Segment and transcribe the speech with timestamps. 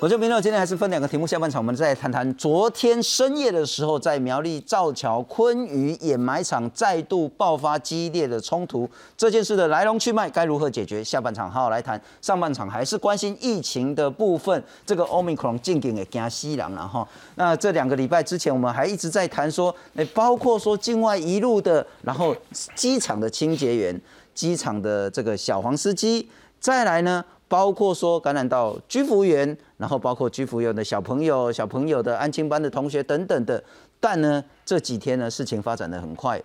[0.00, 11.04] 我这边呢，今天还是分两个题目，下半场我们再谈谈昨天深夜的时候，在苗栗造桥昆鱼掩埋场再度爆发激烈的冲突，这件事的来龙去脉该如何解决？
[11.04, 12.00] 下半场好好来谈。
[12.22, 17.06] 上半场还是关心疫情的部分，这个 Omicron 进境也惊西凉了哈。
[17.34, 22.34] 那这两个礼拜之前，我们还一直在谈说，那包括说境外一路的，然后
[22.74, 24.00] 机场的清洁员、
[24.34, 26.26] 机场的这个小黄司机，
[26.58, 27.22] 再来呢？
[27.48, 33.64] 包括说感染到居服员，然后包括居服员的小朋友、小朋友的安亲班的同学等等的，
[33.98, 36.38] 但呢这几天呢事情发展的很快，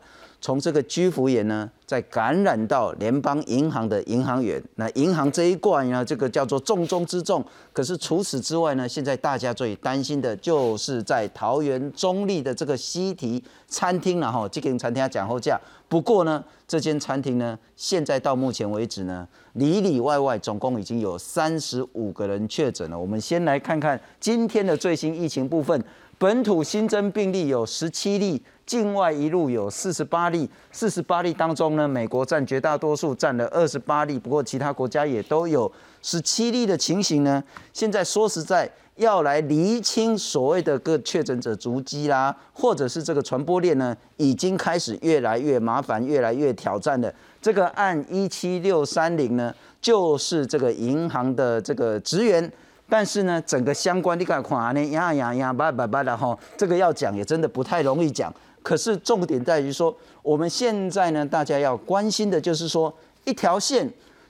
[0.45, 7.43] 从这个居服员呢再感染到联邦银行的银行员，那银行这一关呢这个叫做重中之重。
[7.73, 15.59] 可是除此之外呢，现在大家最担心的就是在桃园中立的这个西提餐厅了哈，这间餐厅要讲后价。
[15.89, 22.99] 不过呢，这间餐厅呢，现在到目前为止呢，里里外外总共已经有三十五个人确诊了。
[22.99, 25.83] 我们先来看看今天的最新疫情部分，
[26.19, 30.49] 本土新增病例有十七例，境外一路有四十八例。
[30.71, 34.17] 四十八例当中呢，美国占绝大多数，占了二十八例。
[34.17, 35.71] 不过其他国家也都有
[36.01, 37.43] 十七例的情形呢。
[37.73, 38.71] 现在说实在。
[38.97, 47.13] 要来厘清所谓的各确诊者足迹啦，或者是这个传播链呢，已经开始越来越麻烦、越来越挑战的。
[47.41, 52.49] 这个案一七六三零呢，就是这个银行的这个职员，
[52.87, 58.33] 但是呢，整个相关你看看呢，呀呀呀，叭叭叭的哈，这个要讲也真的不太容易讲。
[58.65, 62.91] 可是重点在于说，我们现在呢，大家要关心的就是说，
[63.23, 63.87] 一条线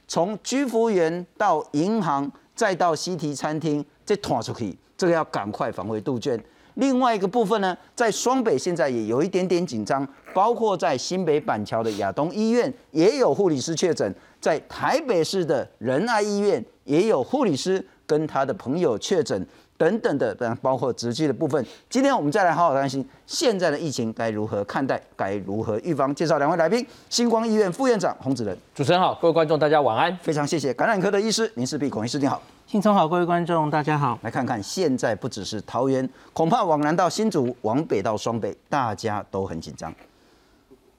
[0.10, 3.84] 从居服员到银行，再到西提餐厅。
[4.06, 6.38] 这拖出去，这个要赶快返回杜鹃。
[6.74, 19.48] 另外一个部分呢，在双北现在也有一点点紧张，包括在新北板桥的亚东医院也有护理师确诊，在台北市的仁爱医院也有护理师跟他的朋友确诊。
[19.78, 21.66] 等等的，包括直击的部分。
[21.90, 26.14] 今天我们再来好好担心现在的疫情该如何看待，该如何预防。
[26.16, 28.58] 介绍两位来宾：星光医院副院长洪子仁。
[28.74, 30.18] 主持人好，各位观众大家晚安。
[30.20, 32.42] 非常谢谢感染科的医师林世碧孔医师，你好。
[32.68, 34.18] 新聪好，各位观众大家好。
[34.24, 39.94] 来看看现在不只是桃园，恐怕往南到新竹，往北到双北，大家都很紧张。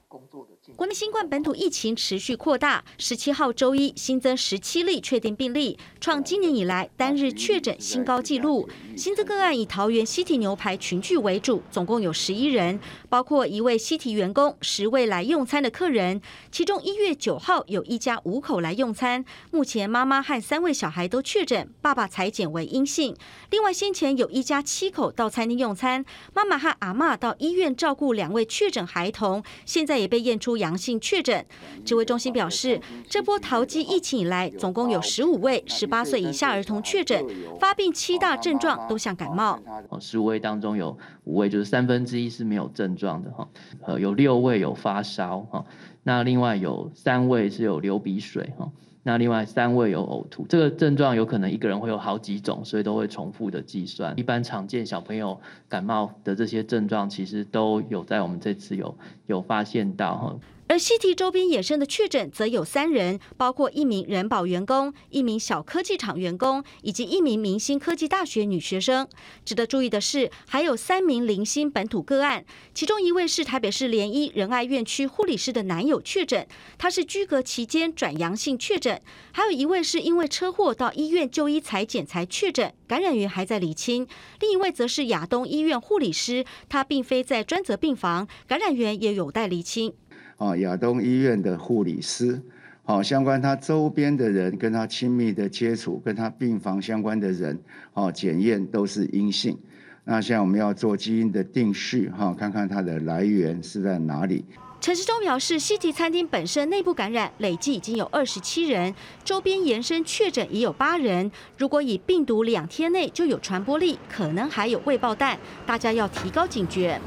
[0.07, 0.56] 工作的。
[0.75, 8.67] 国内新冠本土疫情持续扩大，十七号周一新增十七例确定病例，创今年以来单日确诊新高纪录。
[8.97, 16.19] 新增个案以桃园西提牛排群聚为主，总共有十一人，包括一位西提员工、十位来用餐的客人。
[16.51, 23.15] 其中一月九号有一家五口来用餐，目前妈妈和三位小孩都确诊，爸爸裁检为阴性。
[23.51, 26.03] 另外先前有一家七口到餐厅用餐，
[26.33, 30.75] 妈妈和阿妈到医院照顾两位确诊孩童，现在也被验出阳。
[30.77, 31.45] 性确诊，
[31.83, 32.79] 指挥中心表示，
[33.09, 37.25] 这波桃机疫情以来，总共有十五位十八岁以下儿童确诊，
[37.59, 39.59] 发病七大症状都像感冒。
[39.99, 43.47] 十五位当中有五位，就是三分之一是没有症状的哈，
[43.81, 45.65] 呃，有六位有发烧哈，
[46.03, 48.71] 那另外有三位是有流鼻水哈。
[49.03, 54.13] 那另外三位有呕吐，这个症状有可能一个人会有好几种，所以都会重复的计算。
[54.19, 55.39] 一般常见小朋友
[55.69, 58.97] 感冒的这些症状，其实都有在我们这次有
[59.27, 60.35] 有发现到哈。
[60.69, 69.07] 而西提周边衍生的确诊则有三人，包括一名人保员工、一名小科技厂员工以及一名明星科技大学女学生。
[69.45, 76.45] 值得注意的是，还有三名零星本土个案，其中一位是台北市联医仁爱院区护理师的男友确诊，
[76.77, 78.97] 他是居隔期间转阳性确诊；
[79.31, 84.05] 还有一位是因为车祸到医院就医裁检才确诊，感染源还在厘清；
[84.41, 89.93] 另一位则是亚东医院护理师，他并非在专责病房，感染源也有待厘清。
[90.37, 92.41] 啊，亚东医院的护理师，
[92.83, 97.59] 好，相关他周边的人跟他亲密的接触，跟他病房相关的人，
[97.93, 99.57] 哦，检验都是阴性。
[100.03, 104.45] 那现在我们要做基因的定序，哈，看看它的来源是在哪里。
[104.79, 108.93] 陈时中表示，西提餐厅本身内部感染累计已经有二十七人，
[109.25, 111.29] 周边延伸确诊已有八人。
[111.57, 117.01] 如果以病毒两天内就有传播力，可能还有未爆弹，大家要提高警觉。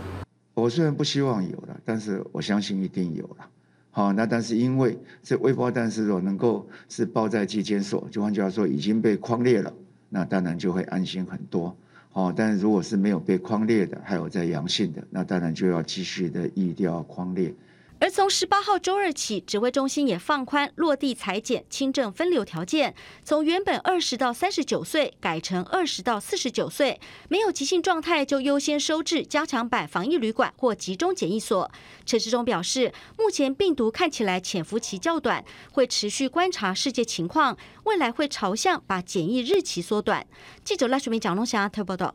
[0.60, 3.48] 我虽然不希望有了，但是我相信一定有了。
[3.90, 9.72] 好，那但是因为这微波但是说能够是包在机间所，就换句话说已经被框裂了，
[10.08, 11.76] 那当然就会安心很多。
[12.12, 17.54] 好，但是如果是没有被框裂的，还有在阳性的，那当然就要继续的疫掉框裂。
[18.00, 26.98] 而从十八号周二起，指挥中心也放宽落地裁剪轻症分流条件，从原本二十到三十九岁改成二十到四十九岁，
[27.28, 31.70] 没有急性状态就优先收治加强版防疫旅馆或集中检疫所。
[32.06, 40.26] 陈时中表示，目前病毒看起来潜伏期较短，会持续观察世界情况，未来会朝向把检疫日期缩短。
[40.64, 42.14] 记者赖水明、蒋龙霞特报道。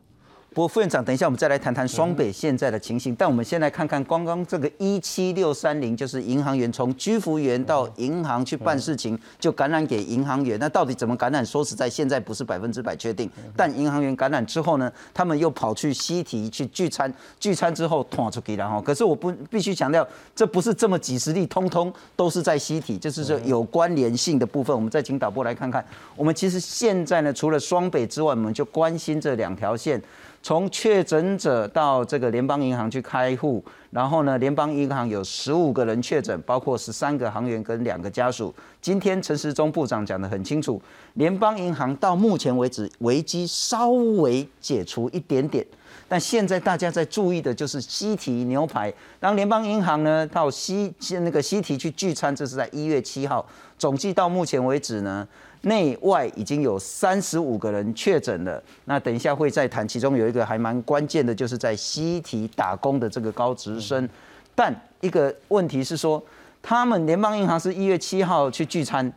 [0.56, 3.14] 不过副院长，等一下我们再来谈谈双北现在的情形。
[3.14, 10.58] 但我们先来看看刚刚这个一七六三零，就是银行员从居服员到银行去办事情，就感染给银行员。
[10.58, 11.44] 那到底怎么感染？
[11.44, 13.30] 说实在，现在不是百分之百确定。
[13.54, 18.80] 但银行员感染之后呢，他们又跑去西提去聚餐，聚餐之后捅出去了哈。
[18.80, 24.74] 可是我不必须强调，这不是这么几十例，通通都是在西体，就是说有关联性的部分。
[24.74, 25.84] 我们再请导播来看看。
[26.16, 30.02] 我们其实现在呢，除了双北之外，我们就关心这两条线。
[30.46, 33.60] 从确诊者到这个联邦银行去开户，
[33.90, 38.54] 然后呢，联邦银行有十五个人确诊，包括十三个行员跟两个家属。
[38.80, 40.80] 今天陈时中部长讲得很清楚，
[41.14, 45.66] 联邦银行到目前为止危机稍微解除一点点，
[46.06, 48.94] 但现在大家在注意的就是西提牛排。
[49.18, 53.44] 当联邦银行呢到西那个西提去聚餐，这是在一月七号，
[53.76, 55.26] 总计到目前为止呢。
[55.62, 64.08] 内外已经有三十五个人确诊了，那等一下会再谈，其中有一个还蛮关键的，就是在西提打工的这个高职生。
[64.54, 66.22] 但一个问题是说，
[66.62, 69.12] 他们联邦银行是一月七号去聚餐，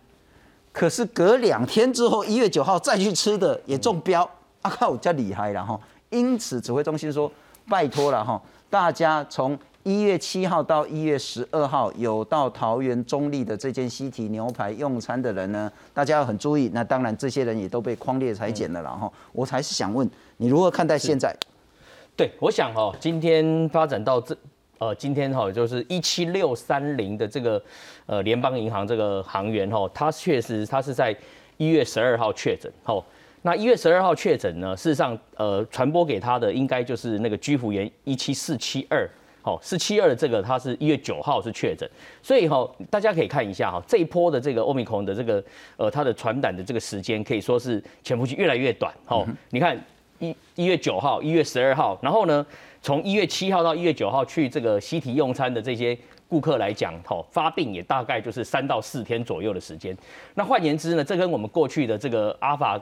[0.71, 4.23] 可是隔两天之后，一月九号再去吃的也中标，
[4.61, 5.79] 啊靠，叫厉害了哈！
[6.09, 7.31] 因此指挥中心说，
[7.67, 9.57] 拜托了哈，大家从。
[9.83, 16.69] 一月七号到一月十二号，有到桃园中立的这间西提牛排用餐的人呢，大家要很注意。
[16.73, 18.81] 那当然，这些人也都被框列裁剪了。
[18.83, 21.33] 然后，我还是想问你如何看待现在？
[22.17, 24.37] 对，我想哦，今天发展到这，
[24.79, 27.61] 呃，今天哈就是一七六三零的这个
[28.05, 31.15] 呃联邦银行这个行员哈，他确实他是在
[31.55, 32.69] 一月十二号确诊。
[32.83, 33.01] 哦，
[33.43, 39.09] 那一月十二号确诊呢，事实上呃传播给他的应该就是那个居服员一七四七二。
[39.41, 41.89] 好，四七二这个，它是一月九号是确诊，
[42.21, 45.43] 所以哈，大家可以看一下哈，这一波的这个欧米克的这个
[45.77, 48.93] 呃，它的传染的这个时间可以说是潜伏期越来越短。
[49.05, 49.79] 好，你看
[50.19, 52.45] 一一月九号、一月十二号，然后呢，
[52.81, 55.97] 从一月七号到一月九号去这个西提用餐的这些
[56.27, 59.97] 顾客来讲，哈，发病也大概就是三到四天左右的时间。
[60.35, 62.79] 那换言之呢，这跟我们过去的这个阿法。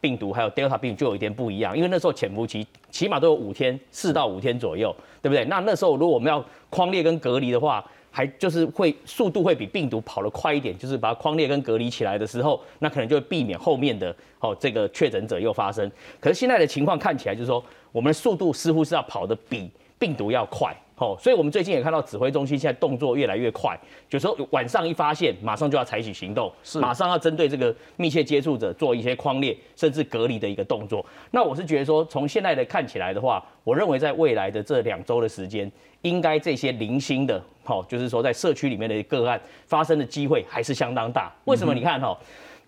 [0.00, 5.44] 病毒还有 Delta 病毒就有一点不一样，因为那时候潜伏期起码都有五天，四到五天左右，对不对？
[5.46, 15.90] 那那时候如果我们要框列跟隔离的话，还就是会速度会比病毒跑得快一点，就是把它框列跟隔离起来的时候，那可能就会避免后面的哦这个确诊者又发生。
[16.20, 17.60] 可是现在的情况看起来就是说，
[17.90, 19.68] 我们的速度似乎是要跑得比
[19.98, 20.72] 病毒要快。
[20.96, 23.76] 哦，所以我们最近也看到指挥中心现在动作越来越快，
[24.10, 31.04] 有时候晚上一发现，马上就要采取行动，是马上要针对这个密切接触者做一些框列甚至隔离的一个动作。
[31.32, 35.70] 那我是觉得说，从现在的看起来的话，我认为在未来的这两周的时间，
[36.02, 41.34] 应该这些零星的，好，就是说在社区里面的个案发生的机会还是相当大。
[41.46, 41.74] 为什么？
[41.74, 42.16] 你看哈，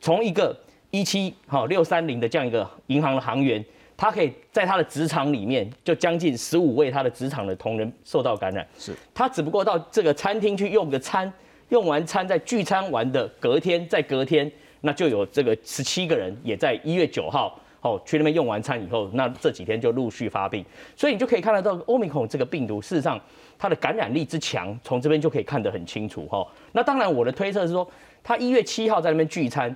[0.00, 0.58] 从一个
[0.90, 3.64] 一七好六三零的这样一个银行的行员。
[3.96, 8.66] 他可以在他的职场里面，就将近十五位他的职场的同仁受到感染。
[8.78, 11.32] 是，他只不过到这个餐厅去用个餐，
[11.70, 14.52] 用完餐在聚餐完的隔天，在隔天，
[14.82, 20.62] 那就有这个十七个人也在一月九号哦去那边用完餐以后，那这几天就陆续发病。
[20.94, 23.18] 所以你就可以看得到欧米孔这个病毒，事实上
[23.58, 26.46] 它的感染力之强，从这边就可以看得很清楚哈。
[26.72, 27.90] 那当然我的推测是说，
[28.22, 29.74] 他一月七号在那边聚餐，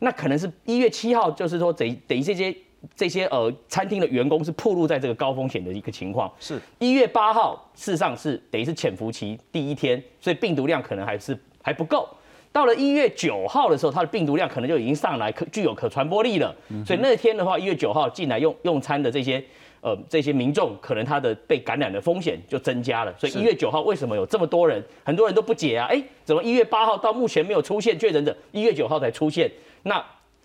[0.00, 2.54] 那可能是一月七号，就是说等等于这些。
[2.94, 6.30] 这些呃餐厅的员工是暴露在这个高风险的一个情况。
[6.40, 12.08] 是一月八号，事实上是等于是潜伏期第一天，所以病毒量可能还是还不够。
[12.50, 16.54] 到了一月九号的时候，它的病毒量可能就已经上来，可具有可传播力了。
[16.84, 19.42] 所以那天的话，一月九号进来用用餐的这些
[19.80, 23.14] 呃这些民众，可能他的被感染的风险就增加了。
[23.18, 24.84] 所以一月九号为什么有这么多人？
[25.02, 29.50] 很多人都不解啊，哎，怎么一月八号到目前没有出现确诊者，一月九号才出现？
[29.84, 30.04] 那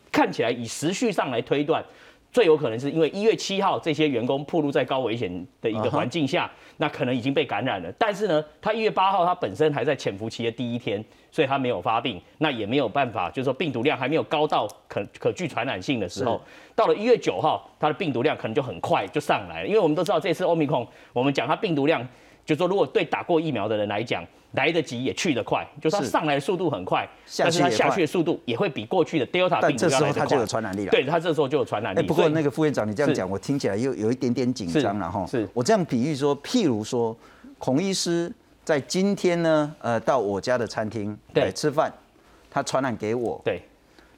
[0.09, 1.83] 看起来以时序上来推断。
[2.31, 7.91] 最有可能是因为一月七号这些员工暴露在高危险的一个环境下，那可能已经被感染了。
[7.97, 16.39] 但是呢，他一月八号他本身还在潜伏期的第一天，所以他没有发病，那也没有办法，就是说病毒量还没有高到可可具传染性的时候，
[16.75, 19.67] 到了一月九号，他的病毒量可能就很快就上来了。
[19.67, 22.07] 因为我们都知道这次欧米克我们讲它病毒量，
[22.47, 24.25] 就说如果对打过疫苗的人来讲。
[24.53, 29.59] 来得及也去得快，就是它上来的速度很快，但是它下去的速度也会比过去的 Delta 病毒。
[29.61, 30.89] 但这时候它就有传染力了。
[30.89, 32.01] 对，它这时候就有传染力。
[32.01, 35.27] 不过那个副院长，你这样讲，我听起来又有一点点紧张了哈。
[35.27, 35.47] 是。
[35.53, 37.15] 我这样比喻说，譬如说，
[37.59, 41.93] 孔医师在今天呢，呃，到我家的餐厅对来吃饭，
[42.49, 43.61] 他传染给我，对，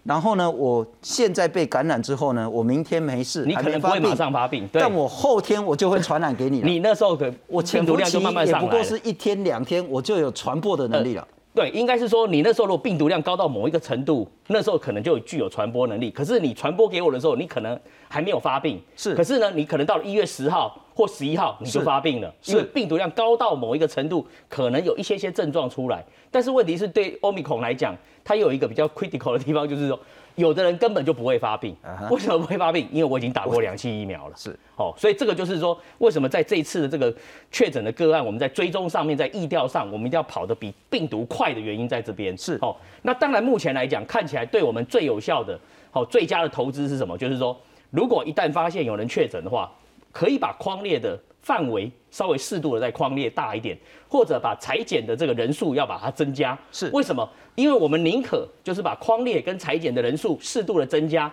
[0.09, 6.67] 然后呢，我现在被感染之后呢，我明天没事，你可能不会马上发病，但我后天我就会传染给你了。
[6.67, 8.71] 你那时候的我潜伏期病毒量就慢慢也上来了。
[8.71, 11.27] 不过是一天两天，我就有传播的能力了。
[11.53, 16.11] 对，应该是说你那时候如果病毒量高到某一个程度，那时候可能就具有传播能力。
[16.11, 17.77] 可是你传播给我的时候，你可能
[18.07, 26.05] 还没有发病，是可是呢，你可能到了一月十号或十一号你就是发病了，是因为病毒量高到某一个程度，可能有一些些症状出来。
[26.31, 29.99] 但是问题是对欧米孔来讲，它有一个比较 critical 的地方，就是说。
[30.39, 31.75] 有的人根本就不会发病
[32.09, 32.87] 为什么不会发病？
[32.91, 34.33] 因为我已经打过两期疫苗了。
[34.37, 37.13] 是，哦，所以这个就是说，为什么在这一次的这个
[37.51, 42.35] 确诊的个案，我们在追踪上面，在疫调上，我们一定要跑得比病毒快的原因在这边。
[42.37, 45.59] 是哦，那当然目前来讲，看起来对我们最有效的、
[45.91, 47.17] 好、最佳的投资是什么？
[47.17, 47.55] 就是说，
[47.91, 49.69] 如果一旦发现有人确诊的话，
[50.11, 53.77] 可以把框列的范围稍微适度的再框列大一点，
[54.07, 56.57] 或者把裁剪的这个人数要把它增加。
[56.71, 57.27] 是为什么？
[57.59, 61.29] 因为我们宁可就是把框列跟裁剪的人数适度的增加。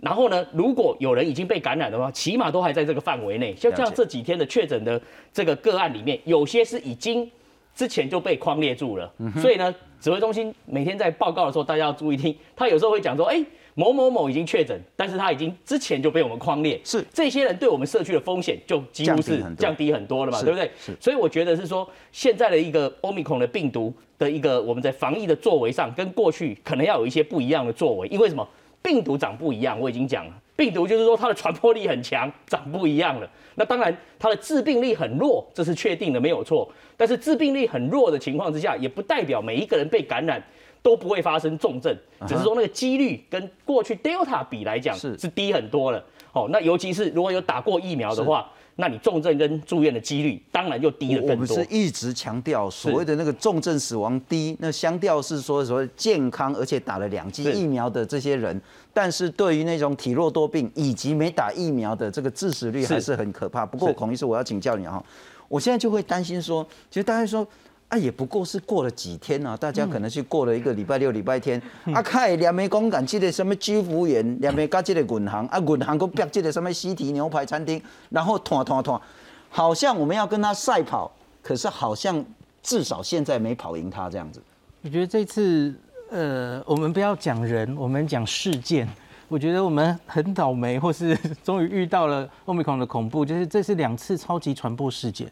[0.00, 3.52] 然后呢，如果有人已经被感染的话，起码都还在这个范围内。
[3.54, 5.00] 就像这几天的确诊的
[5.32, 7.28] 这个个案里面，有些是已经
[7.74, 9.12] 之前就被框列住了。
[9.18, 12.36] 嗯所以呢，指挥中心每天在报告的时候，大家要注意听。
[12.54, 16.80] 他有时候会讲说，哎，某某某已经确诊，但是他已经之前就被我们框列。
[16.84, 20.70] 是这些人对我们社区的风险就几乎是降低很多了嘛，对不对？
[20.78, 28.08] 是所以我觉得是说，现在的一个欧米孔的病毒的一个我们在防疫的作为上，跟过去可能要有一些不一样的作为。
[28.08, 28.46] 因为什么？
[28.82, 33.26] 病毒长不一样，我已经讲了，病毒就是说它的传播力很强，长不一样了。
[33.54, 36.70] 那当然，它的致病力很弱，这是确定的，没有错。
[36.94, 40.42] 但是致病力很弱的情况之下，也不代表每一个人被感染
[40.84, 41.96] 都不会发生重症，
[42.28, 46.04] 只是说那个几率跟过去 Delta 比来讲是是低很多了。
[46.34, 51.64] 哦，那尤其是如果有打过疫苗的话，那你重症跟住院的几率当然就低了更多我们是。
[51.74, 58.60] 一直强调所谓的那个重症死亡低，那相调是说所谓健康而且打了两剂疫苗的这些人，
[58.92, 63.64] 但是对于那种体弱多病以及没打疫苗的这个致死率是还是很可怕。
[63.64, 65.02] 不过孔医师，我要请教你哈，
[65.48, 67.46] 我现在就会担心说，其实大家说。
[67.94, 79.00] 啊，也不过是过了几天啊，大家可能是过了一个礼拜六、礼拜天，啊，开两枚公赶这个什么居服员，两枚加这个滚行，啊，滚行搁逼这个什么西提牛排餐厅，然后团团团，
[79.48, 81.08] 好像我们要跟他赛跑，
[81.40, 82.24] 可是好像
[82.62, 84.42] 至少现在没跑赢他这样子。
[84.82, 85.72] 我觉得这次，
[86.10, 88.88] 呃，我们不要讲人，我们讲事件。
[89.28, 95.30] 我觉得我们很倒霉，或是 终于遇到了欧米孔的恐怖，就是这是两次超级传播事件。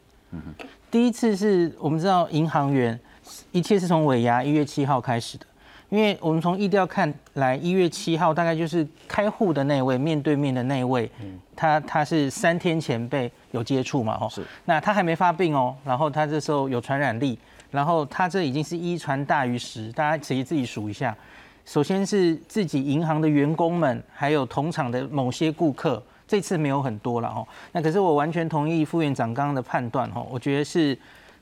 [0.91, 2.99] 第一次是我们知道银行员，
[3.51, 5.47] 一切是从尾牙一月七号开始的，
[5.89, 11.11] 因为我们从意调看来，一月七号大概就是开户的那位，面对面的那位，
[11.57, 17.39] 他他是三天前被有接触嘛，吼，是，那他还没发病哦，然后他这时候有传染力，
[17.71, 21.17] 然后他这已经是一传大于十，大家自己自己数一下。
[21.65, 27.47] 首先是自己银行的员工们，还有同场的某些顾客，这次没有很多了哦。
[27.73, 30.97] 那可是我完全同意副院长刚刚的判断哦，我觉得是，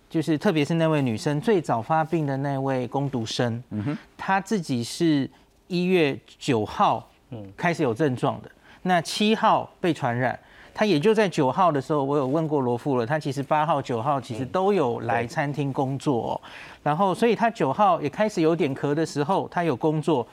[0.09, 5.31] 就是特别是那位女生最早发病的那位攻读生，嗯哼，她自己是
[5.69, 8.51] 一月九号嗯开始有症状的，
[8.83, 10.37] 那七号被传染。
[10.75, 16.41] 她也就在九号的时候，我有问过罗富了，他其实八号、九号其实都有来餐厅工作、哦，
[16.83, 20.27] 然后所以他九号也开始有点咳的时候，他有工作，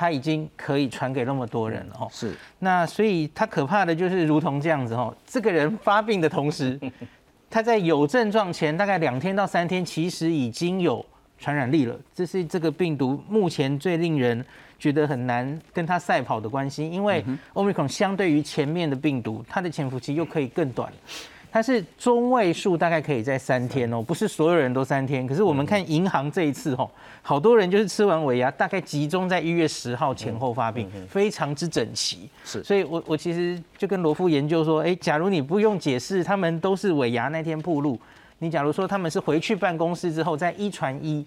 [0.00, 2.08] 他已经可以传给那么多人了哦。
[2.10, 6.80] 是，那所以他可怕的就是如同这样子哦，这个人发病的同时，
[7.50, 11.04] 他在有症状前大概两天到三天，其实已经有
[11.38, 11.94] 传染力了。
[12.14, 14.42] 这是这个病毒目前最令人
[14.78, 20.90] 觉得很难跟他赛跑的关系，因为 Omicron 相对于前面的病毒，它的潜伏期又可以更短。
[21.52, 25.26] 它是中位数，大概可以在三天哦，不是所有人都三天。
[25.26, 26.88] 可是我们看银行这一次哦，
[27.22, 32.28] 好多人就是吃完尾牙，大概集中在一月十号前后发病，非常之整齐。
[32.44, 37.98] 是所以我我其实就跟罗夫研究说，哎，假如你不用解释，他们都是尾牙那天铺路，
[38.38, 41.26] 你假如说他们是回去办公室之后再一传一。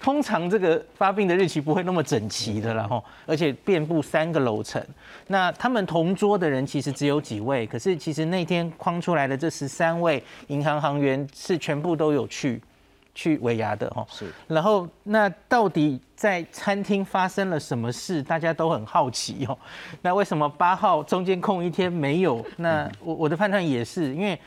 [0.00, 4.84] 通常这个发病的日期不会那么整齐的了哈，而且遍布三个楼层。
[5.28, 12.60] 那他们同桌的人其实只有几位，可是其实那天框出来的这十三位银行行员是全部都有去
[13.14, 14.06] 去尾牙的哈。
[14.10, 14.26] 是。
[14.46, 18.22] 然后那到底在餐厅发生了什么事？
[18.22, 19.58] 大家都很好奇哦。
[20.02, 22.44] 那为什么八号中间空一天没有？
[22.56, 24.38] 那我我的判断也是因为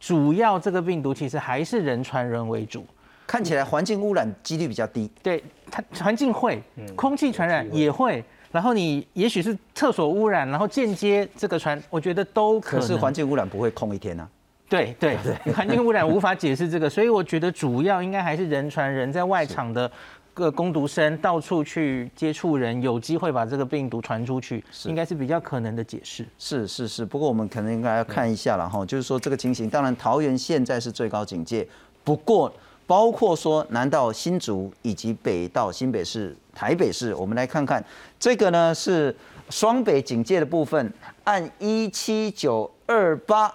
[0.00, 2.86] 主要这个病毒其实还是人传人为主。
[3.28, 5.08] 看起来环境污染几率比较低。
[5.22, 6.60] 对，它环境会，
[6.96, 12.78] 空气传染也会，然后你也许是厕所污染，然后间接这个传，我觉得都可。
[12.78, 14.26] 可是环境污染不会空一天啊。
[14.66, 19.90] 对对对， 环境污染无法解释这个，所以我觉得主要应该还是人传人，在外场的
[20.32, 26.26] 个攻读生到处去接触人，有机会把这个病毒传出去，应该是比较可能的解释。
[26.38, 31.66] 是是是，不过我们可能应该要看一下了哈，就是说这个情形，当然桃园现在是最高警戒，
[32.04, 32.50] 不过
[32.88, 37.84] 包括说南到新竹以及北到新北市、台北市，我们来看看
[38.18, 39.14] 这个呢是
[39.50, 40.90] 双北警戒的部分，
[41.24, 43.54] 按一七九二八。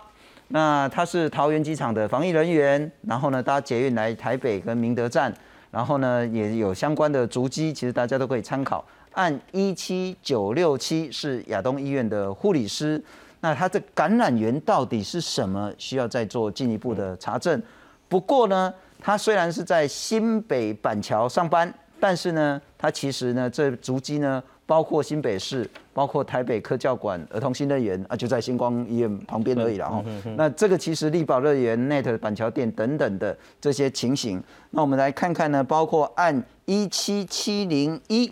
[0.50, 5.34] 那他是桃园机场的防疫人员，然后呢搭捷运来台北跟明德站，
[5.72, 8.86] 然后呢也有相关的足迹，其实大家都可以参考。
[9.14, 13.04] 按一七九六七是亚东医院的护理师，
[13.40, 15.74] 那他的感染源到底是什么？
[15.80, 17.60] 需要再做进一步的查证。
[18.08, 18.72] 不过呢，
[19.04, 24.42] 他虽然是在新北板桥上班，但是呢，他其实呢这足迹呢。
[24.66, 30.02] 包括新北市，包括台北科教馆儿童新乐园啊，就在星光医院旁边而已了哈。
[30.38, 34.42] 那这个其实力宝乐园、Net 板桥店等等的这些情形，
[34.72, 38.32] 那我们来看看呢，包括按一七七零一，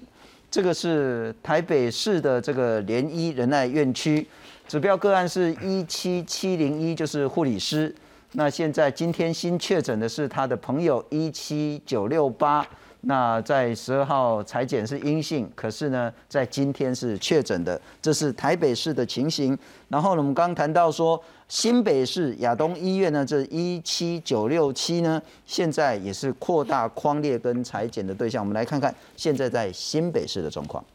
[0.49, 4.25] 这个是台北市的这个联医仁爱院区，
[4.69, 7.93] 指标个案是一七七零一，就是护理师。
[8.33, 12.65] 那现在今天新确诊的是他的朋友一七九六八。
[13.03, 19.57] 那在十二号裁剪是阴性，可是呢，在今天是确诊的，这是台北市的情形。
[19.89, 28.43] 然后呢，我们刚谈到说，新北市亚东医院呢，这一七九六七呢，现在也是扩大框列跟裁剪的对象。
[28.43, 30.85] 我们来看看现在在新北市的状况。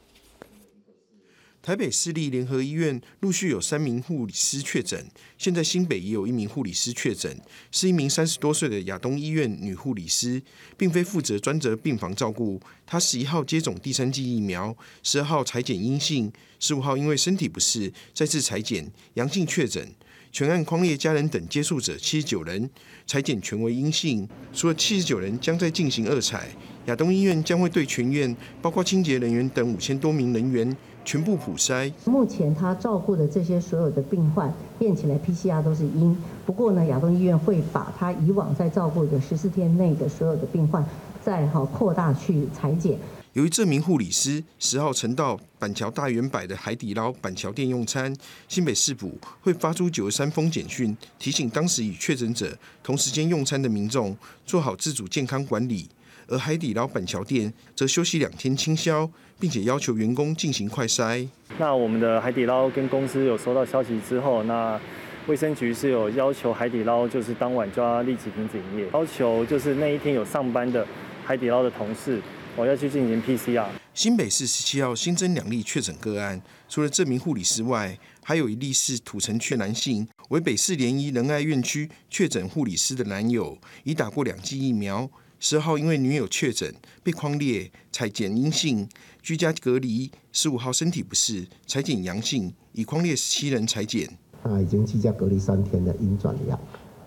[1.66, 5.04] 台北市立联合医院陆续有三名护理师确诊，
[5.36, 7.36] 现在新北也有一名护理师确诊，
[7.72, 10.40] 是一名三十多岁的亚东医院女护理师，
[10.76, 12.60] 并非负责专责病房照顾。
[12.86, 19.92] 她十一号接种第三剂疫苗，十二号裁剪阴性，十五号因为身体不适再次裁剪阳性确诊。
[20.30, 22.70] 全案匡列家人等接触者七十九人，
[23.08, 24.28] 裁剪全为阴性。
[24.54, 26.48] 除了七十九人将在进行二采，
[26.86, 30.76] 亚东医院将会对全院，包括清洁人员等五千多名人员。
[31.06, 31.90] 全部普筛。
[32.04, 36.14] 目前他照顾的这些所有的病患验起来 PCR 都是阴。
[36.44, 40.84] 不过呢，亚东医院会把他以往在照顾的十四天内的所有的病患，
[41.24, 42.98] 再好扩大去裁剪。
[43.34, 48.12] 由于这名护理师十号曾到板桥大圆柏的海底捞板桥店用餐，
[48.48, 54.16] 新北市府会发出九十三封简讯，提醒当时与确诊者同时间用餐的民众
[54.46, 55.86] 做好自主健康管理。
[56.28, 59.08] 而海底捞板桥店则休息两天清消，
[59.38, 61.28] 并且要求员工进行快筛。
[61.58, 64.80] 那我们的海底捞跟公司有收到消息之后，那
[65.26, 70.86] 卫生局是有要求海底捞就是当晚就要立即停止营业，要求就是那一天有上班的
[71.24, 72.20] 海底捞的同事，
[72.56, 73.66] 我要去进行 PCR。
[73.94, 85.08] 新北市十七号新增两例确诊个案，除了这名护理师外，还有一例是土城区男性，为北市联医仁爱院区确诊护理师的男友，已打过两剂疫苗。
[85.38, 88.88] 十号因为女友确诊被框列，裁检阴性，
[89.22, 90.10] 居家隔离。
[90.32, 94.18] 十五号身体不适，裁检阳性，已框列十七人裁检。
[94.42, 96.58] 他已经居家隔离三天的阴转阳，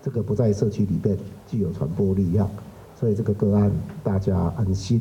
[0.02, 1.16] 这个不在社区里面
[1.50, 2.50] 具有传播力量，
[2.98, 3.70] 所以这个个案
[4.04, 5.00] 大家安心。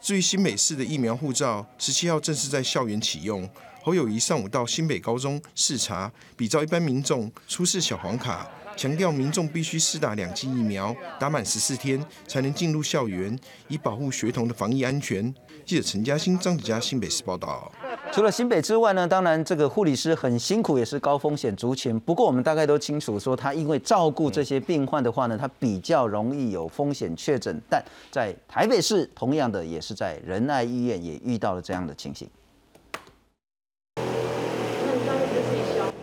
[0.00, 3.48] 至于新北市的疫苗护照，十七号正式在校园启用。
[3.82, 8.48] 侯友谊上午到新北高中视察，比照一般民众出示小黄卡。
[8.76, 15.32] 强调民众必须施打两剂疫苗，打满十四天才能进入校园，以保护学童的防疫安全。
[15.64, 17.70] 记者陈嘉欣、张子佳新北市报道。
[18.10, 21.98] 除了新北之外呢，当然这个护理师很辛苦，也是高风险族群。
[22.00, 27.60] 不过我们大概都清楚，说他因为照顾这些病患的话呢，他比较容易有风险确诊。
[27.70, 32.28] 但在台北市，同样的也是在仁爱医院也遇到了这样的情形。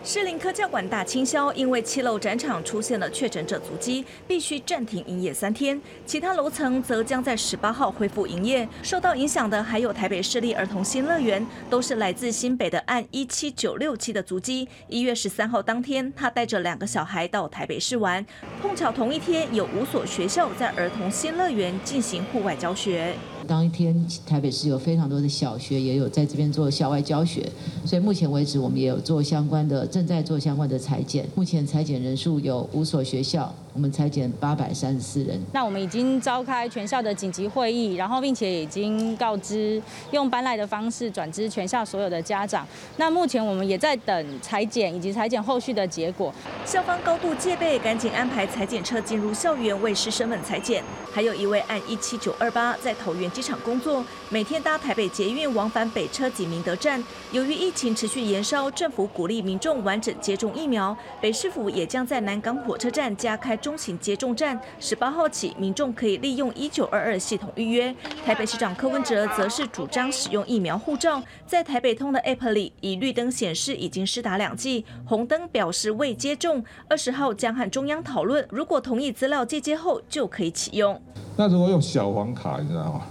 [0.01, 5.79] 士林科教馆大清销，因为七楼展场出现了确诊者足迹，必须暂停营业三天。
[6.05, 8.67] 其他楼层则将在十八号恢复营业。
[8.81, 14.67] 受到影响的还有台北市立儿童新乐园，都是来自新北的按一七九六七的足迹。
[14.87, 18.25] 一月十三号当天，他带着两个小孩到台北市玩，
[18.61, 23.13] 碰巧同一天有五所学校在儿童新乐园进行户外教学。
[23.47, 27.49] 当天台北市有非常多的小学也有在这边做校外教学，
[27.85, 31.25] 所以目前为止我们也有做相关的，正在做相关的裁剪。
[31.35, 35.39] 目前裁剪人数有五所学校，我们裁减八百三十四人。
[35.53, 39.79] 那我们已经召开全校的紧急会议，然后并且已经告知
[40.09, 42.67] 用搬来的方式转知全校所有的家长。
[42.97, 46.33] 那目前我们也在等裁剪以及裁剪后续的结果。
[46.65, 50.83] 校方高度戒备，赶紧安排裁剪车进入校园为师生们裁剪。
[51.13, 53.19] 还有一位按一七九二八在桃园。
[53.19, 57.03] 园机场工作，每天搭台北捷运往返北车及明德站。
[57.33, 60.95] 由于疫情持续延烧，政府鼓励民众完整接种疫苗。
[61.19, 67.93] 北市府也将在南港火车站加开中型接种站，十八号起，民众可以利用一九二二系统预约。
[68.25, 76.63] 台北市长柯文哲则是主张使用疫苗护照，在台北通的 App 里，以绿灯显示已经施打两剂，红灯表示未接种。
[76.87, 80.99] 二十号将和中央讨论，如果同意资料借接后，就可以启用。
[81.35, 83.01] 那如果用小黄卡，你知道吗？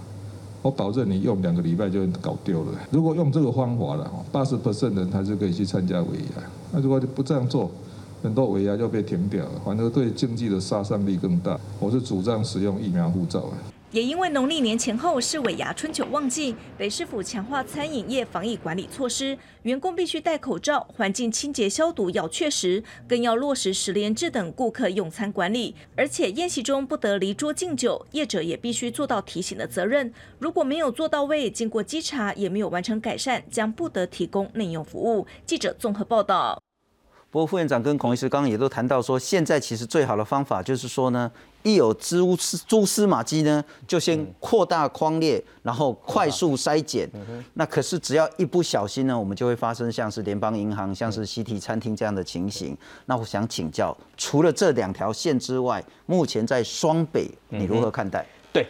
[0.61, 2.73] 我保证你用两个礼拜就搞丢了。
[2.91, 6.43] 如果用这个方法了，八十 percent 人还是可以去参加尾牙。
[6.73, 7.71] 那如果不这样做，
[8.21, 11.59] 很多尾牙就被停掉了，反而对经济的杀伤力更大。
[11.79, 13.53] 我是主张使用疫苗护照的。
[13.91, 25.73] 也因为农历年前后是尾牙春酒旺季，北市府强化餐饮业防疫管理措施，员工必须戴口罩，环境清洁消毒要确实，更要落实十连制等顾客用餐管理。
[25.95, 30.13] 而且宴席中不得离桌敬酒，业者也必须做到提醒的责任。
[30.37, 35.25] 如果没有做到位，经过稽查也没有完成改善，将不得提供内用服务。
[35.47, 36.61] 记者综合报道。
[37.31, 47.07] 不过副院长跟孔医师刚刚也都谈到说，现在其实最好的方法就是说呢，一有蛛丝蛛丝马迹呢，就先扩大框列，然后快速筛检。
[47.53, 52.75] 那可是只要一不小心呢，我们就会发生像是联邦银行、像是西提餐厅这样的情形。
[53.05, 58.25] 那我想请教，除了这两条线之外，目前在双北你如何看待？
[58.51, 58.65] 对，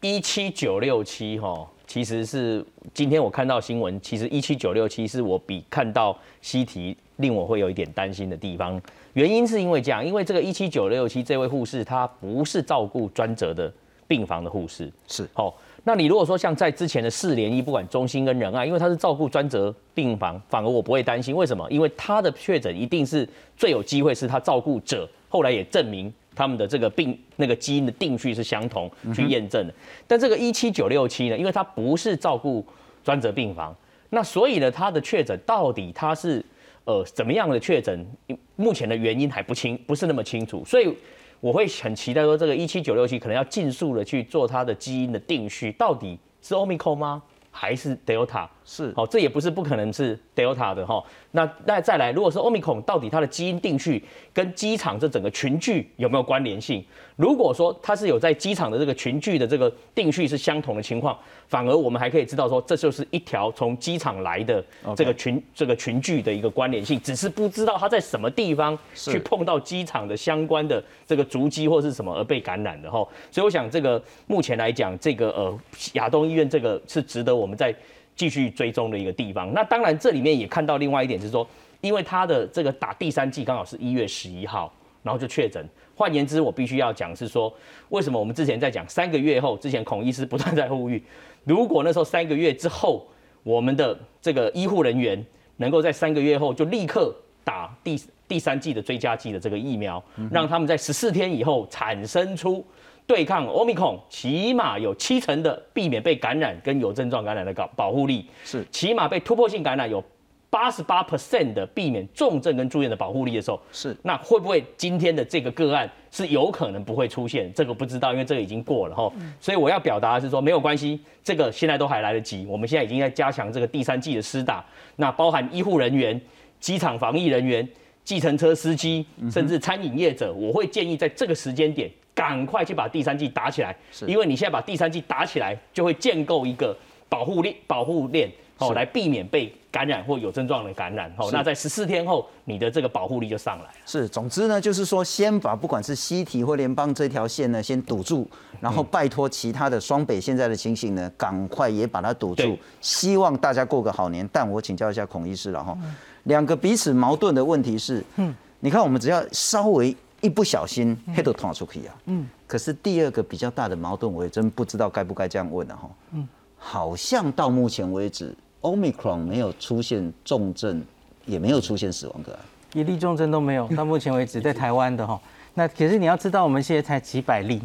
[0.00, 1.68] 一七九六七哈。
[1.88, 8.80] 其实是今天我看到新闻，其实一七九六七是我比看到西提令我会有一点担心的地方。
[9.14, 13.72] 原因是因为这样，因为这个一七九六七这位护士她不是照顾专责的
[14.06, 15.52] 病房的护士，是哦。
[15.84, 21.34] 那你如果说像在之前的四联一，不管中心跟仁爱，因为他是照顾专责病房，反而我不会担心。
[21.34, 21.66] 为什么？
[21.70, 26.12] 因为他的确诊一定是最有机会是他照顾者，后来也证明。
[26.34, 29.74] 他们的这个病那个基因的定序是相同，去验证的。
[30.06, 32.64] 但这个一七九六七呢，因为它不是照顾
[33.02, 33.74] 专责病房，
[34.10, 36.40] 那所以呢，它的确诊到底它是
[36.84, 38.06] 呃怎么样的确诊？
[38.54, 40.64] 目前的原因还不清，不是那么清楚。
[40.64, 40.96] 所以
[41.40, 47.20] 我会很期待说，这个一七九六七可能要尽速的去做它的基因的定序，到底是 Omicron 吗？
[47.50, 48.46] 还是 Delta？
[48.70, 51.02] 是，好，这也不是不可能是 Delta 的哈。
[51.30, 54.04] 那那再来，如果说 Omicron，到底它的基因定序
[54.34, 56.84] 跟机场这整个群聚有没有关联性？
[57.16, 64.62] 如果说它是有在机场的这个群聚的这个定序是相同的情况，反而我们还可以知道说，这就是一条从机场来的
[64.94, 72.98] 这个群这个群聚的一个关联性，只是不知道它在什么地方去碰到机场的相关的这个足迹或是什么而被感染的哈。
[73.30, 75.58] 所以我想这个目前来讲，这个呃
[75.94, 77.74] 亚东医院这个是值得我们在。
[78.18, 79.54] 继续追踪的一个地方。
[79.54, 81.46] 那当然，这里面也看到另外一点是说，
[81.80, 84.70] 因为他的这个打第三剂刚好是一月十一号，
[85.04, 85.64] 然后就确诊。
[85.94, 87.52] 换言之，我必须要讲是说，
[87.90, 91.00] 为什么我们之前在讲三个月后，之前孔医师不断在呼吁，
[91.44, 93.06] 如果那时候三个月之后，
[93.44, 95.24] 我们的这个医护人员
[95.58, 100.02] 能够在三个月后就立刻打第第三剂的追加剂的这个疫苗，
[100.32, 102.66] 让他们在十四天以后产生出。
[103.08, 110.04] 对抗欧米孔，起码有七成的避免被感染跟有症状感染的保保护力，是起码被突破性感染有
[110.50, 117.50] 八十八 percent 的避免重症跟住院的保护力的时候，是那会不会今天的这个个案是有可能不会出现？
[117.54, 119.10] 这个不知道，因为这个已经过了哈。
[119.40, 122.44] 所以我要表达的是说，没有关系，这个现在都还来得及。
[122.46, 124.62] 我们现在已经在加强这个第三季的施打，
[124.96, 126.20] 那包含医护人员、
[126.60, 127.66] 机场防疫人员、
[128.04, 131.90] 计程车司机，甚至餐饮业者，我会建议在这个时间点。
[132.18, 136.76] 赶快去把第三季打起来，因为你现在把第三季打起来，就会建构一个
[137.08, 138.28] 保护链，保护链
[138.58, 141.30] 哦，来避免被感染或有症状的感染哦。
[141.32, 143.70] 那在十四天后，你的这个保护力就上来了。
[143.86, 148.28] 是，总之呢，就是说先把不管是西提或联邦这条线呢，先堵住，
[148.60, 152.58] 然后拜托其他的双北现在的情形呢，赶快也把它堵住。
[152.80, 154.28] 希望大家过个好年。
[154.32, 155.78] 但我请教一下孔医师了哈，
[156.24, 159.96] 两个彼此矛盾的问题是，嗯，你看我们只要稍微。
[160.20, 161.94] 一不小心黑都捅出去啊！
[162.06, 165.88] 嗯，可是第二个比较大的矛盾，我也真不知道该不该这样问了哈。
[166.12, 170.82] 嗯，好像到目前为止，Omicron 没有出现重症，
[171.24, 172.40] 也没有出现死亡个案，
[172.72, 173.68] 一例重症都没有。
[173.68, 175.20] 到目前为止，在台湾的哈，
[175.54, 177.62] 那可是你要知道，我们现在才几百例，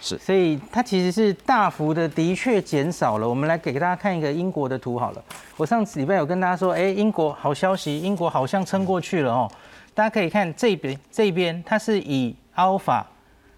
[0.00, 3.28] 是，所以它其实是大幅的的确减少了。
[3.28, 5.22] 我们来给大家看一个英国的图好了。
[5.56, 9.48] 我上次礼拜有跟大家说，哎，英国好消息，英国好像撑过去了哦。
[9.94, 13.02] 大家可以看这边，这边它是以 alpha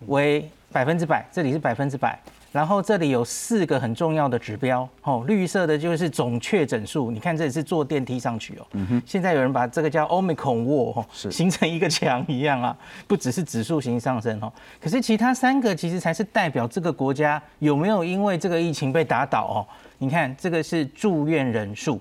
[0.07, 2.19] 为百分之百，这里是百分之百。
[2.51, 8.67] 然后这里有四个很重要的指标，哦，绿色的就是总确诊数，你看这里是坐电梯上去哦。
[8.75, 9.03] 嗯哼。
[9.05, 12.77] 现在有人把这个叫 Omicron Wall 哦，形成一个墙一样啊，
[13.09, 14.53] 不只是指数型上升哦。
[14.81, 19.59] 可是其他三个其实才是代表这个国家有没有因为这个疫情被打倒哦。
[19.99, 22.01] 你看这个是住院人数，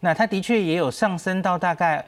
[0.00, 2.04] 那它的确也有上升到大概，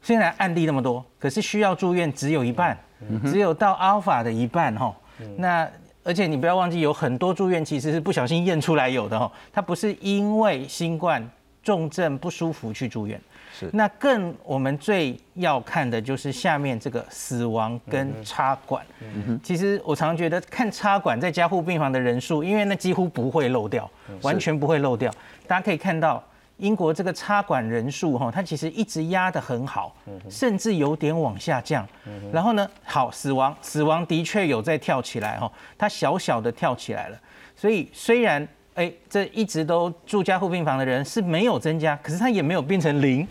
[0.00, 2.78] 虽然案例那么多，可是需要住院只有一半，
[3.24, 4.94] 只有到 Alpha 的一半哈。
[5.36, 5.68] 那
[6.04, 11.28] 而且你不要忘记，有很多住院其实是不小心验出来有的哈，它不是因为新冠
[11.62, 13.20] 重症不舒服去住院。
[13.52, 13.68] 是。
[13.72, 18.82] 那更我们最要看的就是下面这个死亡跟插管。
[19.00, 19.40] 嗯哼。
[19.42, 23.90] 其实我常觉得看插管在加护病房的人数，因为那几乎不会漏掉，
[24.22, 25.12] 完全不会漏掉。
[25.46, 26.22] 大家可以看到。
[26.58, 29.96] 英国这个插管人数哈，它其实一直压得很好，
[30.28, 31.86] 甚至有点往下降。
[32.32, 37.18] 然后呢，好死亡，死亡的确有在跳起来哈，它小小的跳起来了。
[37.56, 43.26] 所以虽然哎，这一直都住加护病房的人是没有增加，可是它也没有变成零。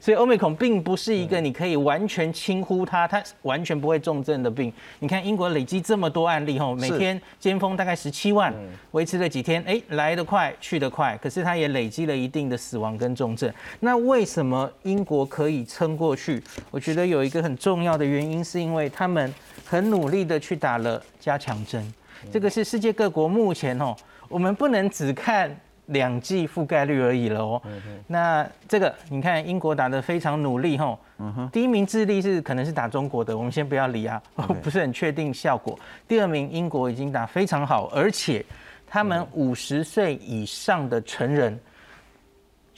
[0.00, 4.72] 所以欧美孔并不是一个你可以完全轻忽它，它完全不会重症的病。
[5.00, 8.54] 你看英国累积这么多案例吼，每天尖峰大概十七万，
[8.92, 13.52] 维持了几天，哎，来得快去得快，可是它也累积了一定的死亡跟重症。
[13.80, 16.40] 那为什么英国可以撑过去？
[16.70, 19.34] 我觉得有一个很重要的原因，是因为他们
[19.64, 21.92] 很努力的去打了加强针。
[22.32, 23.96] 这个是世界各国目前哦，
[24.28, 25.54] 我们不能只看。
[25.88, 27.60] 两剂覆盖率而已了哦。
[28.06, 30.98] 那这个你看，英国打得非常努力吼。
[31.52, 34.22] 第一名智利是可能是打中国的，我们先不要理啊，
[34.62, 35.78] 不是很确定效果。
[36.06, 38.44] 第二名英国已经打非常好，而且
[38.86, 41.58] 他们五十岁以上的成人。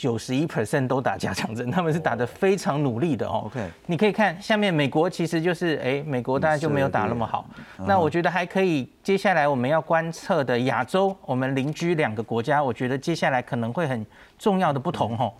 [0.00, 3.42] 九十一 percent 都打加强针，他们是打得非常努力的哦。
[3.44, 7.44] OK，你可以看下面，美国其实就是哎，美国当然就没有打那么好。
[7.86, 14.06] 那我觉得还可以，接下来我们要观测的亚洲，我们邻居两个国家，我觉得接下来可能会很
[14.38, 15.30] 重要的不同哦。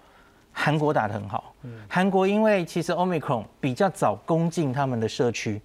[0.53, 1.55] 韩国打得很好，
[1.88, 5.59] 韩国因为其实 Omicron 比较早攻进他们的社区。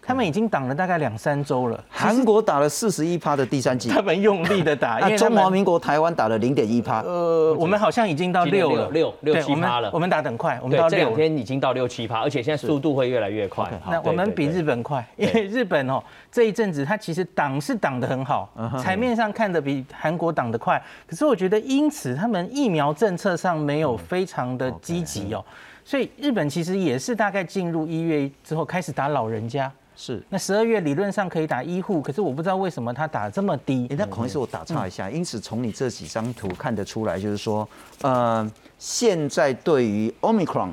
[0.00, 1.84] 他们已经挡了大概两三周了。
[1.90, 4.98] 韩国打了四十一趴的第三季，他们用力的打。
[5.00, 7.00] 那中华民国台湾打了零点一趴。
[7.02, 9.90] 呃，我们好像已经到六了，六六七趴了。
[9.92, 13.68] 我们打很快，我们到这两天已经到六七趴，而且现在速度会越来越快。
[13.90, 18.48] 那我们比日本快，因为日本哦这一阵子它其实挡是挡得很好，
[18.82, 20.82] 台面上看的比韩国挡得快。
[21.06, 25.44] 可是我觉得因此他们疫苗政策上没有非常的积极哦，
[25.84, 29.70] 所以日本其实也是大概进入一月之后开始打老人家。
[29.94, 33.86] 是，那十二月理论上可以打医护，可是我不知道为什么他打这么低。
[33.90, 37.68] 哎，那孔医师，我打岔一下，因此从你这几张图看得出来，就是说，
[38.00, 40.70] 呃，现在对于 Omicron，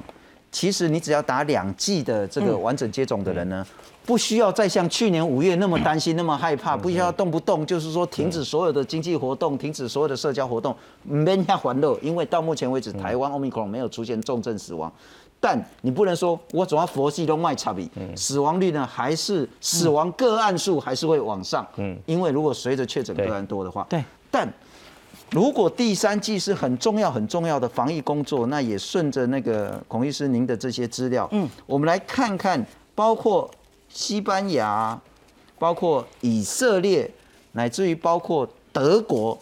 [0.52, 3.66] 其实你只要打两剂的这个完整接种的人呢，
[4.06, 14.92] 不需要再像去年五月那么担心、那么害怕，不需要动不动就是说停止所有的经济活动、停止所有的社交活动，免下欢乐，因为到目前为止，台湾 Omicron 没有出现重症死亡。
[15.42, 24.52] 但你不能说，我总要佛系都卖差比，死亡率呢还是死亡个案数还是会往上，嗯，因为如果随着确诊个案多的话，对，但
[25.32, 33.50] 如果第三季是很重要很重要的防疫工作，那也顺着那个孔医师您的这些资料，嗯，我们来看看，包括
[33.88, 35.00] 西班牙，
[35.58, 37.10] 包括以色列，
[37.54, 39.38] 乃至于包括德国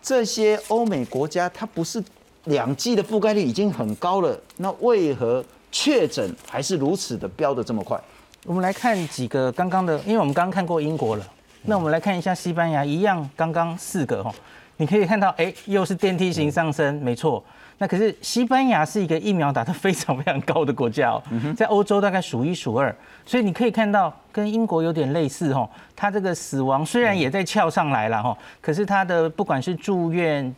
[0.00, 2.02] 这些欧美国家，它不是。
[2.48, 8.00] 两剂的覆盖率已经很高了，那为何确诊还是如此的飙的这么快？
[8.44, 11.26] 我们来看几个刚刚的，因为我们刚刚看过英国了，
[11.62, 14.34] 那我们来看一下西班牙，一样刚刚四个哈，
[14.78, 17.44] 你可以看到，哎，又是电梯型上升，没错。
[17.76, 21.22] 那可是西班牙是一个疫苗打得非常非常高的国家哦，
[21.56, 22.94] 在欧洲大概数一数二，
[23.26, 30.54] 所以你可以看到跟英国有点类似哦，它这个死亡虽然也在翘上来了哈，可是它的不管是住院。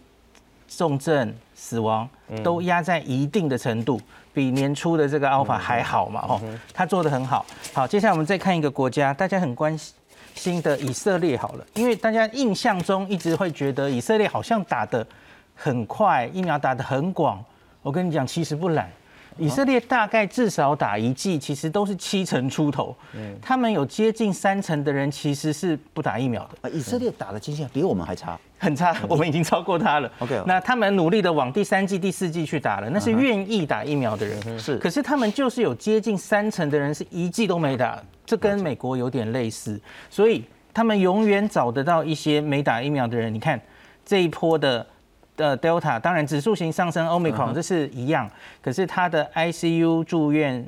[0.73, 2.09] 重症死亡
[2.43, 4.01] 都压在一定的程度，
[4.33, 6.25] 比年初的这个 Alpha 还好嘛？
[6.27, 6.41] 哦，
[6.73, 7.45] 他做的很好。
[7.75, 9.79] 好，接下来我们再看一个国家，大家很关
[10.35, 15.07] 心的以色列好了，因为大家印象中一直会觉得以色列好像打的
[15.55, 17.45] 很快，疫苗打的很广。
[17.83, 18.91] 我跟你讲，其实不然。
[19.39, 22.95] 以色列大概至少打一剂，其实都是七成出头。
[23.15, 26.69] 嗯，他们有接近三成的人其实是不打疫苗的。
[26.69, 28.95] 啊，以色列打的经验比我们还差，很差。
[29.09, 30.13] 我们已经超过他了。
[30.19, 34.59] OK，那他们努力的往第三季、第四季去打了，那是愿意打疫苗的人。
[34.59, 39.81] 是，可是他们就是有接近三成的人是一剂都没打，这跟美国有点类似。
[40.11, 43.33] 所以他们永远找得到一些没打疫苗的人。
[43.33, 43.61] 你看
[44.05, 44.87] 这一波的。
[45.41, 50.65] 的 Delta 当然指数型上升，Omicron 这是一样，可是它的 ICU 住院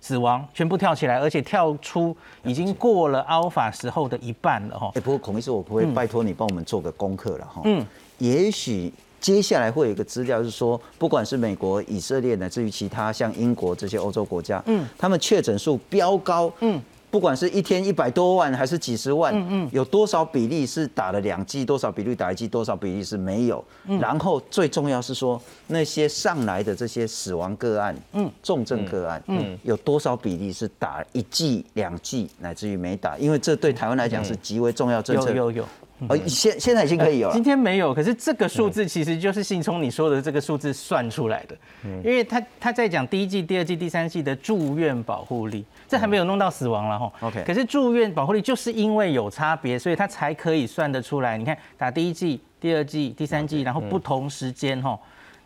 [0.00, 4.92] 死亡全部跳起来，而且跳出已经过了 alpha 时候的一半了哈。
[4.94, 7.62] 哎，不过孔医师，我不会拜托你帮我们做个功课了哈？
[7.64, 7.84] 嗯，
[8.18, 16.80] 也许接下来会有一个资料，是说，不管是美国、以色列，乃至于其他像英国这些欧洲国家，嗯，他们确诊数飙高，嗯。
[17.16, 23.64] 不管是一天一百多万还是几十万，嗯嗯，有多少比例是打了两剂，多少比例打一剂，多少比例是没有。
[23.98, 33.16] 然后最重要是说那些上来的这些死亡个案，嗯，重症个案，嗯，有多少比例是打一剂、两剂，乃至于没打？
[33.16, 35.30] 因为这对台湾来讲是极为重要政策。
[35.30, 35.64] 有有有。
[36.08, 37.32] 呃，现现在已经可以有了。
[37.32, 41.56] 今天没有，可是这个数字其实就是信聪你说的这个数字算出来的。
[41.84, 47.10] 嗯，因为他他在讲第一季、第二季、第三季的住院保护力，这还没有弄到死亡了哈。
[47.20, 51.38] OK，可是住院保护力就是因为有差别，所以他才可以算得出来。
[51.38, 54.98] 你看打第一季、第二季、第三季，然后不同时间哈，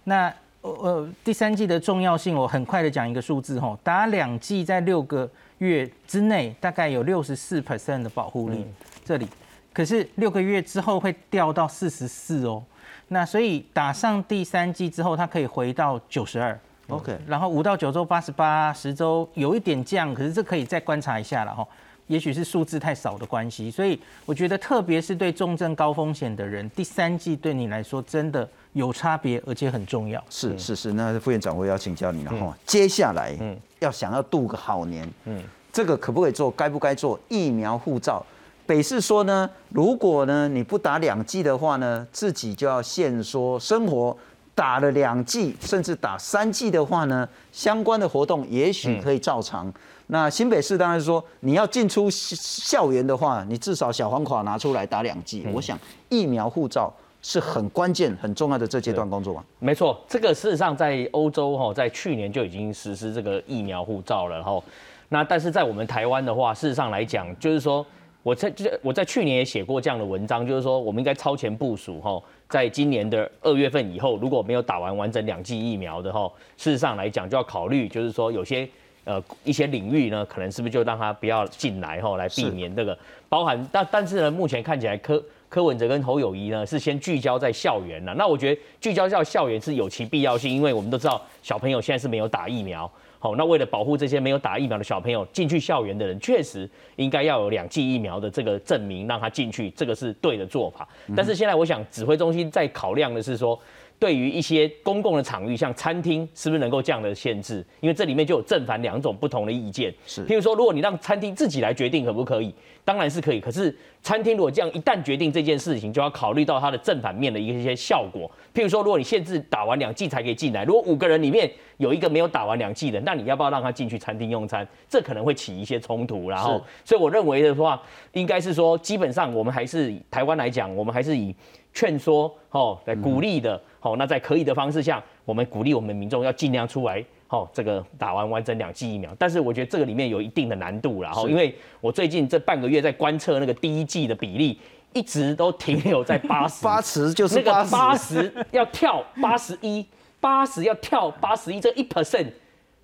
[0.03, 0.33] 那
[0.63, 8.67] 呃第三季的重要性，我很快的讲一个数字哈，打两季在六个月之内大概有六十四 percent 的保护力，
[9.05, 9.29] 这里。
[9.73, 12.63] 可是六个月之后会掉到四十四哦，
[13.09, 21.67] 那所以打上第三季之后，它可以回到九十二，OK，然后五到九周八十八，十周有一点降，可是这可以再观察一下了哈，
[22.07, 30.23] 也许是数字太少的关系，所以我觉得特别是对重症高风险的人，第三季对你来说真的有差别，而且很重要。
[30.29, 33.57] 是是是，那副院长我也要请教你了哈，接下来嗯。
[33.81, 36.51] 要想要度个好年，嗯，这个可不可以做？
[36.51, 38.23] 该不该做疫苗护照？
[38.71, 44.17] 北市说呢，如果呢你不打两剂的话呢，自己就要限缩生活；
[44.55, 49.73] 打了两剂，甚至打三剂的话呢，相关的活动也许可以照常。
[50.07, 55.45] 那新北市当然说，你要进出校园的话，你至少小黄卡拿出来打两剂。
[55.53, 55.77] 我想
[56.09, 59.45] 疫苗护照是很关键、很重要的这阶段工作吧？
[59.59, 64.41] 没错，这个事实上在欧洲哈，在去年就已经实施这个疫苗护照了。
[64.45, 64.63] 哈，
[65.09, 67.85] 那但是在我们台湾的话，事实上来讲，就是说。
[68.23, 78.69] 我在这我在去年也写过这样的文章，就是说我们应该超前部署哈，在今年的二月份以后，如果没有打完完整两剂疫苗的哈，事实上来讲就要考虑，就是说有些
[79.05, 82.97] 呃一些领域呢，可能是不是就让他不要进来哈，来避免这个
[83.29, 83.67] 包含。
[83.73, 88.15] 但但是呢，目前看起来柯柯文哲跟侯友谊呢是先聚焦在校园了。
[88.15, 92.91] 那我觉得聚焦在校园是有其必要性，因为我们都知道小朋友现在是没有打疫苗。
[93.21, 100.89] 好，那为了保护这些没有打疫苗的小朋友，进去校园的人确实应该要有两剂疫苗的这个证明，让他进去，这个是对的做法。
[101.15, 103.57] 但是现在我想，指挥中心在考量的是说。
[104.01, 107.63] 对于一些公共的场域，像餐厅，是不是能够这样的限制？
[107.81, 109.95] 因为这里面就有正反两种不同的意见。
[110.07, 113.39] 是，譬如说，如果你让餐厅自己来决定可不可以，当然是可以。
[113.39, 118.23] 可是餐厅如果这样一旦决定这件事情，就要考虑到它的正反面的一些效果。
[118.55, 124.67] 譬如说，如果你限制打完两剂才可以进来，如果五个人里面有一个没有打完两剂的，那你要不要让他进去餐厅用餐？
[124.89, 126.31] 这可能会起一些冲突。
[126.31, 127.79] 然后，所以我认为的话，
[128.13, 131.35] 应该是说，基本上我们还是台湾来讲，我们还是以
[131.75, 133.61] 劝说哦来鼓励的。
[133.81, 139.11] 好，那在可以的方式下，我们鼓励我们民众要尽量出来，好，这个打完完整两剂疫苗。
[139.19, 144.61] 但是我觉得这个里面有一定的难度了，哈，因为我最近这半个月在观测那个第一剂的比例，
[144.93, 149.87] 一直都停留在八十， 八十就是那个八十要跳八十一，
[150.21, 152.27] 八十要跳八十一，这一 percent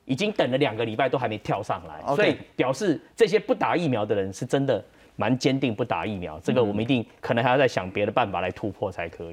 [0.06, 4.82] 已经等了两个礼拜都还没跳上来，所以表示这些不打疫苗的人是真的。
[5.18, 9.24] 蛮坚定不打疫苗，这个我们一定可能还要再想别的办法来突破才可以。